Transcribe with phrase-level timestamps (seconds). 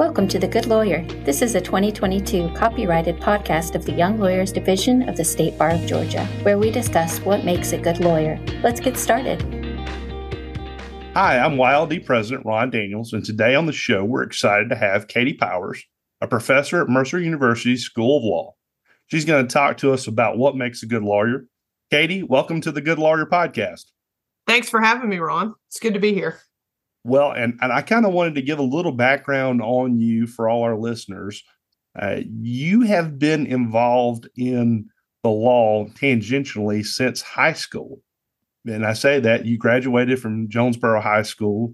[0.00, 1.04] Welcome to The Good Lawyer.
[1.26, 5.72] This is a 2022 copyrighted podcast of the Young Lawyers Division of the State Bar
[5.72, 8.40] of Georgia, where we discuss what makes a good lawyer.
[8.62, 9.42] Let's get started.
[11.12, 15.06] Hi, I'm YLD President Ron Daniels, and today on the show, we're excited to have
[15.06, 15.84] Katie Powers,
[16.22, 18.54] a professor at Mercer University School of Law.
[19.08, 21.44] She's going to talk to us about what makes a good lawyer.
[21.90, 23.84] Katie, welcome to the Good Lawyer podcast.
[24.46, 25.54] Thanks for having me, Ron.
[25.68, 26.40] It's good to be here.
[27.04, 30.48] Well, and, and I kind of wanted to give a little background on you for
[30.48, 31.42] all our listeners.
[31.98, 34.88] Uh, you have been involved in
[35.22, 38.00] the law tangentially since high school.
[38.66, 41.72] And I say that you graduated from Jonesboro High School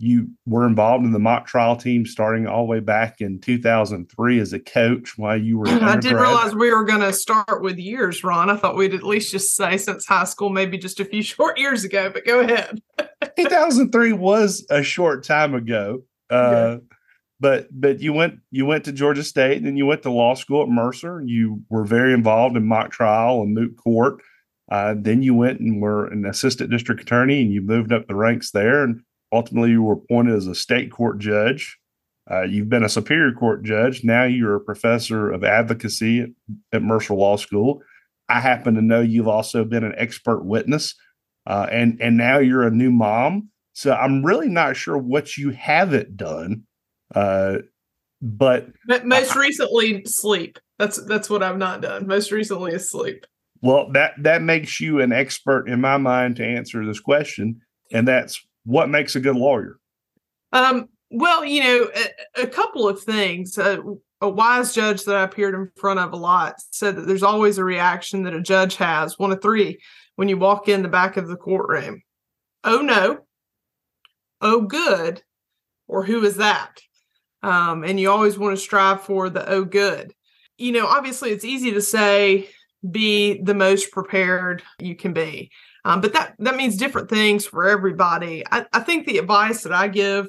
[0.00, 4.38] you were involved in the mock trial team starting all the way back in 2003
[4.38, 7.78] as a coach while you were i didn't realize we were going to start with
[7.78, 11.04] years ron i thought we'd at least just say since high school maybe just a
[11.04, 12.80] few short years ago but go ahead
[13.38, 16.76] 2003 was a short time ago uh, yeah.
[17.40, 20.34] but but you went you went to georgia state and then you went to law
[20.34, 24.20] school at mercer you were very involved in mock trial and moot court
[24.70, 28.14] uh, then you went and were an assistant district attorney and you moved up the
[28.14, 29.00] ranks there and
[29.32, 31.78] Ultimately, you were appointed as a state court judge.
[32.30, 34.04] Uh, you've been a superior court judge.
[34.04, 36.28] Now you're a professor of advocacy at,
[36.72, 37.82] at, Mercer Law School.
[38.28, 40.94] I happen to know you've also been an expert witness,
[41.48, 43.48] uh, and and now you're a new mom.
[43.72, 46.64] So I'm really not sure what you haven't done,
[47.14, 47.58] uh,
[48.20, 48.68] but
[49.04, 50.58] most I, recently sleep.
[50.78, 52.06] That's that's what I've not done.
[52.06, 53.24] Most recently is sleep.
[53.62, 58.06] Well, that that makes you an expert in my mind to answer this question, and
[58.06, 59.78] that's what makes a good lawyer?
[60.52, 61.90] Um, well, you know,
[62.36, 63.56] a, a couple of things.
[63.56, 63.78] Uh,
[64.20, 67.56] a wise judge that I appeared in front of a lot said that there's always
[67.56, 69.78] a reaction that a judge has, one of three,
[70.18, 72.02] when you walk in the back of the courtroom.
[72.64, 73.20] Oh no.
[74.40, 75.22] Oh good.
[75.86, 76.80] Or who is that?
[77.44, 80.12] Um, and you always want to strive for the oh good.
[80.56, 82.48] You know, obviously it's easy to say
[82.90, 85.52] be the most prepared you can be.
[85.84, 88.42] Um, but that that means different things for everybody.
[88.50, 90.26] I, I think the advice that I give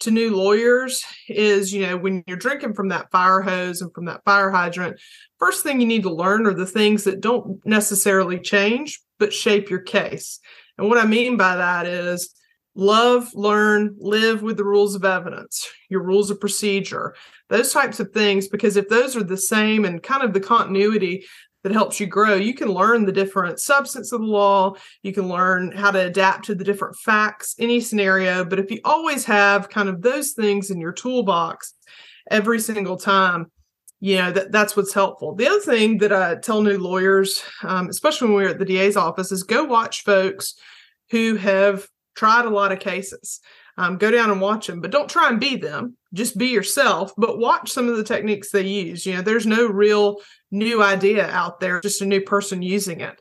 [0.00, 4.06] to new lawyers is, you know, when you're drinking from that fire hose and from
[4.06, 5.00] that fire hydrant,
[5.38, 9.70] first thing you need to learn are the things that don't necessarily change but shape
[9.70, 10.40] your case.
[10.78, 12.34] And what I mean by that is
[12.74, 17.14] love, learn, live with the rules of evidence, your rules of procedure,
[17.48, 21.24] those types of things, because if those are the same and kind of the continuity
[21.64, 22.34] that helps you grow.
[22.34, 24.74] You can learn the different substance of the law.
[25.02, 28.44] You can learn how to adapt to the different facts, any scenario.
[28.44, 31.74] But if you always have kind of those things in your toolbox
[32.30, 33.50] every single time,
[34.00, 35.34] you know that that's what's helpful.
[35.34, 38.98] The other thing that I tell new lawyers, um, especially when we're at the DA's
[38.98, 40.54] office, is go watch folks
[41.10, 43.40] who have tried a lot of cases.
[43.76, 45.96] Um, go down and watch them, but don't try and be them.
[46.12, 49.04] Just be yourself, but watch some of the techniques they use.
[49.04, 50.18] You know, there's no real
[50.52, 53.20] new idea out there, just a new person using it.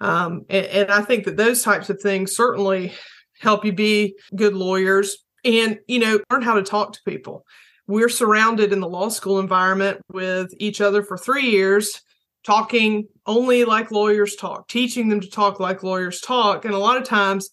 [0.00, 2.94] Um, and, and I think that those types of things certainly
[3.40, 7.44] help you be good lawyers and, you know, learn how to talk to people.
[7.86, 12.00] We're surrounded in the law school environment with each other for three years
[12.44, 16.64] talking only like lawyers talk, teaching them to talk like lawyers talk.
[16.64, 17.50] And a lot of times,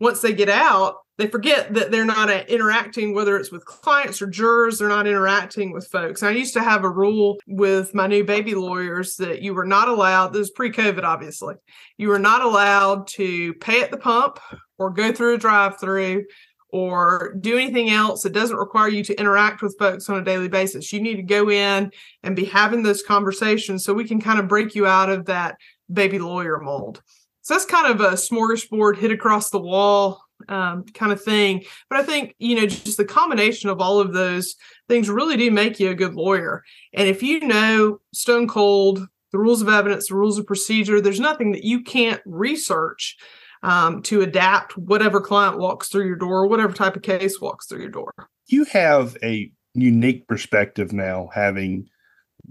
[0.00, 4.22] once they get out, they forget that they're not uh, interacting, whether it's with clients
[4.22, 6.22] or jurors, they're not interacting with folks.
[6.22, 9.88] I used to have a rule with my new baby lawyers that you were not
[9.88, 11.56] allowed, this is pre COVID, obviously,
[11.96, 14.38] you were not allowed to pay at the pump
[14.78, 16.24] or go through a drive through
[16.70, 20.48] or do anything else that doesn't require you to interact with folks on a daily
[20.48, 20.92] basis.
[20.92, 21.90] You need to go in
[22.22, 25.56] and be having those conversations so we can kind of break you out of that
[25.92, 27.02] baby lawyer mold.
[27.48, 31.64] So that's kind of a smorgasbord hit across the wall um, kind of thing.
[31.88, 34.54] But I think, you know, just the combination of all of those
[34.86, 36.62] things really do make you a good lawyer.
[36.92, 39.00] And if you know stone cold
[39.32, 43.16] the rules of evidence, the rules of procedure, there's nothing that you can't research
[43.62, 47.80] um, to adapt whatever client walks through your door, whatever type of case walks through
[47.80, 48.12] your door.
[48.48, 51.88] You have a unique perspective now, having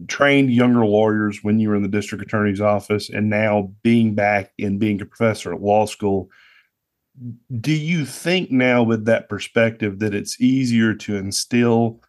[0.07, 4.51] trained younger lawyers when you were in the district attorney's office and now being back
[4.59, 6.29] and being a professor at law school
[7.59, 11.99] do you think now with that perspective that it's easier to instill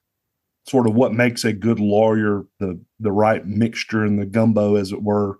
[0.66, 4.92] sort of what makes a good lawyer the the right mixture in the gumbo as
[4.92, 5.38] it were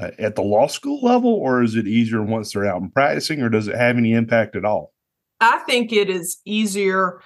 [0.00, 1.32] uh, at the law school level?
[1.32, 4.56] Or is it easier once they're out and practicing or does it have any impact
[4.56, 4.92] at all?
[5.40, 7.20] I think it is easier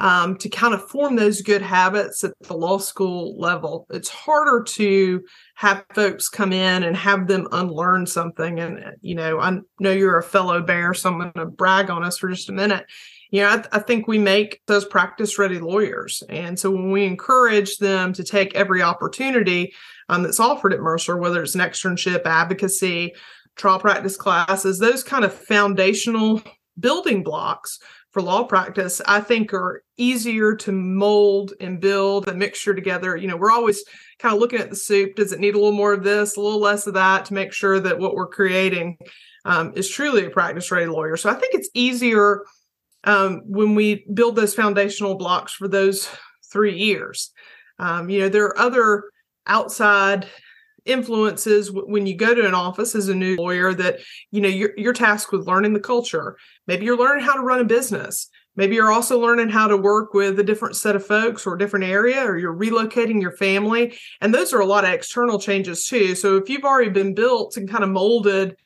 [0.00, 3.86] um, to kind of form those good habits at the law school level.
[3.90, 5.22] It's harder to
[5.56, 8.60] have folks come in and have them unlearn something.
[8.60, 12.04] And, you know, I know you're a fellow bear, so I'm going to brag on
[12.04, 12.86] us for just a minute.
[13.30, 16.22] you know, I, th- I, think we make those practice ready lawyers.
[16.28, 19.74] And so when we encourage them to take every opportunity
[20.08, 23.14] um, that's offered at Mercer, whether it's an externship, advocacy,
[23.56, 26.40] trial practice classes, those kind of foundational
[26.78, 27.80] building blocks
[28.12, 33.16] for law practice, I think are easier to mold and build and mixture together.
[33.16, 33.84] You know, we're always
[34.18, 35.16] kind of looking at the soup.
[35.16, 37.52] Does it need a little more of this, a little less of that to make
[37.52, 38.96] sure that what we're creating
[39.44, 41.16] um, is truly a practice ready lawyer?
[41.16, 42.44] So I think it's easier
[43.04, 46.08] um, when we build those foundational blocks for those
[46.50, 47.32] three years.
[47.78, 49.04] Um, you know, there are other
[49.46, 50.26] outside
[50.88, 54.00] influences when you go to an office as a new lawyer that
[54.30, 56.36] you know you're, you're tasked with learning the culture.
[56.66, 58.28] Maybe you're learning how to run a business.
[58.56, 61.58] Maybe you're also learning how to work with a different set of folks or a
[61.58, 63.96] different area or you're relocating your family.
[64.20, 66.16] And those are a lot of external changes too.
[66.16, 68.56] So if you've already been built and kind of molded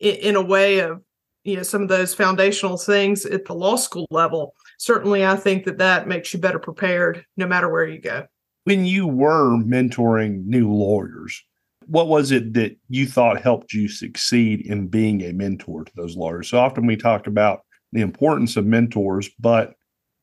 [0.00, 1.02] in, in a way of
[1.44, 5.64] you know some of those foundational things at the law school level certainly i think
[5.64, 8.26] that that makes you better prepared no matter where you go.
[8.64, 11.44] When you were mentoring new lawyers
[11.86, 16.16] what was it that you thought helped you succeed in being a mentor to those
[16.16, 16.48] lawyers?
[16.48, 17.60] So often we talk about
[17.92, 19.74] the importance of mentors, but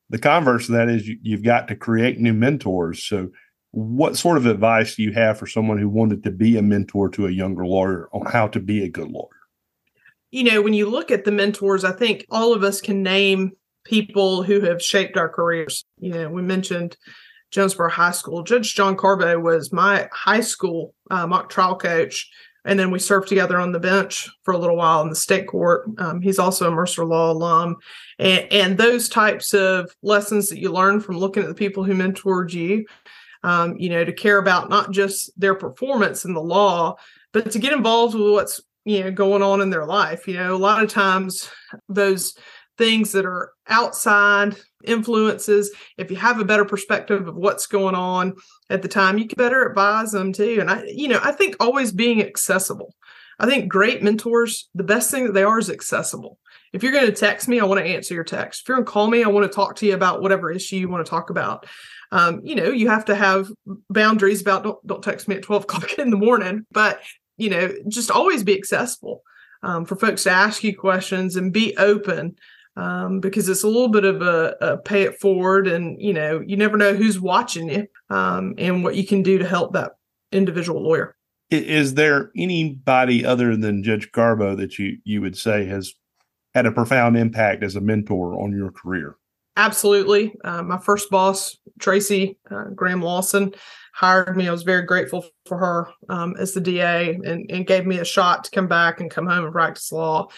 [0.09, 3.03] the converse of that is you, you've got to create new mentors.
[3.05, 3.29] So,
[3.71, 7.07] what sort of advice do you have for someone who wanted to be a mentor
[7.09, 9.29] to a younger lawyer on how to be a good lawyer?
[10.31, 13.51] You know, when you look at the mentors, I think all of us can name
[13.85, 15.85] people who have shaped our careers.
[15.99, 16.97] You know, we mentioned
[17.51, 18.43] Jonesboro High School.
[18.43, 22.29] Judge John Carbo was my high school uh, mock trial coach.
[22.63, 25.47] And then we served together on the bench for a little while in the state
[25.47, 25.89] court.
[25.97, 27.77] Um, he's also a Mercer Law alum.
[28.19, 31.95] And, and, those types of lessons that you learn from looking at the people who
[31.95, 32.85] mentored you,
[33.43, 36.97] um, you know, to care about not just their performance in the law,
[37.31, 40.27] but to get involved with what's, you know, going on in their life.
[40.27, 41.49] You know, a lot of times
[41.89, 42.35] those
[42.81, 45.71] things that are outside influences.
[45.99, 48.33] If you have a better perspective of what's going on
[48.71, 50.57] at the time you can better advise them too.
[50.59, 52.95] And i you know i think always being accessible.
[53.39, 56.39] I think great mentors the best thing that they are is accessible.
[56.73, 58.61] If you're going to text me i want to answer your text.
[58.61, 60.77] If you're going to call me i want to talk to you about whatever issue
[60.77, 61.67] you want to talk about.
[62.11, 63.51] Um, you know you have to have
[63.91, 66.65] boundaries about don't, don't text me at 12 o'clock in the morning.
[66.71, 67.03] But
[67.37, 69.21] you know just always be accessible
[69.63, 72.35] um, for folks to ask you questions and be open
[72.75, 76.41] um, because it's a little bit of a, a, pay it forward, and you know
[76.45, 79.93] you never know who's watching you um, and what you can do to help that
[80.31, 81.15] individual lawyer.
[81.49, 85.93] Is there anybody other than Judge Carbo that you you would say has
[86.53, 89.15] had a profound impact as a mentor on your career?
[89.57, 90.33] Absolutely.
[90.45, 93.53] Uh, my first boss, Tracy uh, Graham Lawson,
[93.93, 94.47] hired me.
[94.47, 98.05] I was very grateful for her um, as the DA and, and gave me a
[98.05, 100.29] shot to come back and come home and practice law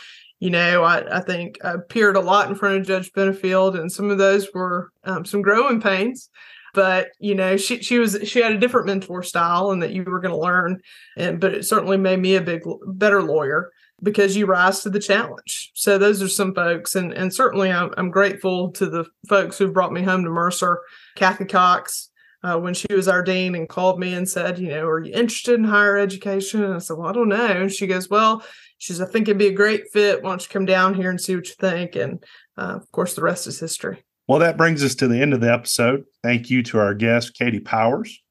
[0.43, 3.89] you know, I, I think I appeared a lot in front of Judge Benefield, and
[3.89, 6.29] some of those were um, some growing pains.
[6.73, 10.03] But you know, she she was she had a different mentor style, and that you
[10.03, 10.81] were going to learn.
[11.15, 14.99] And but it certainly made me a big better lawyer because you rise to the
[14.99, 15.71] challenge.
[15.75, 19.71] So those are some folks, and and certainly I'm, I'm grateful to the folks who
[19.71, 20.81] brought me home to Mercer,
[21.15, 22.09] Cathy Cox.
[22.43, 25.13] Uh, when she was our dean and called me and said, you know, are you
[25.13, 26.61] interested in higher education?
[26.61, 27.45] And I said, well, I don't know.
[27.45, 28.43] And she goes, well,
[28.79, 30.21] she's I think it'd be a great fit.
[30.21, 31.95] Why don't you come down here and see what you think?
[31.95, 32.21] And
[32.57, 34.03] uh, of course, the rest is history.
[34.27, 36.03] Well, that brings us to the end of the episode.
[36.21, 38.21] Thank you to our guest, Katie Powers.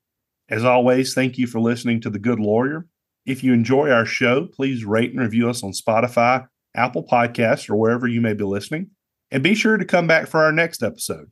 [0.49, 2.87] As always, thank you for listening to The Good Lawyer.
[3.25, 7.77] If you enjoy our show, please rate and review us on Spotify, Apple Podcasts, or
[7.77, 8.91] wherever you may be listening.
[9.31, 11.31] And be sure to come back for our next episode.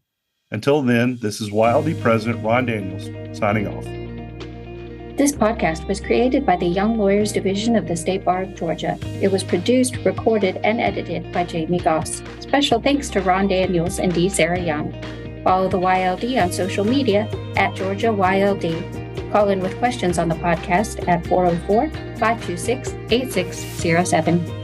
[0.52, 3.84] Until then, this is YLD President Ron Daniels signing off.
[5.16, 8.98] This podcast was created by the Young Lawyers Division of the State Bar of Georgia.
[9.22, 12.20] It was produced, recorded, and edited by Jamie Goss.
[12.40, 14.28] Special thanks to Ron Daniels and D.
[14.28, 14.92] Sarah Young.
[15.44, 19.30] Follow the YLD on social media at Georgia YLD.
[19.30, 24.59] Call in with questions on the podcast at 404 526 8607.